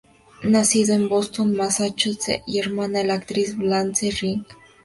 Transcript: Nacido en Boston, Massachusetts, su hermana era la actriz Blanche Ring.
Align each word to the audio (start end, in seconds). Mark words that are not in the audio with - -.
Nacido 0.41 0.95
en 0.95 1.07
Boston, 1.07 1.55
Massachusetts, 1.55 2.41
su 2.47 2.57
hermana 2.59 3.01
era 3.01 3.09
la 3.09 3.13
actriz 3.13 3.55
Blanche 3.55 4.09
Ring. 4.09 4.43